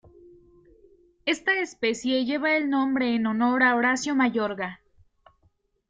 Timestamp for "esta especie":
1.27-2.25